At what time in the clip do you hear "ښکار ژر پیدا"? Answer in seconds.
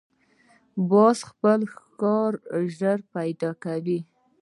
1.73-3.51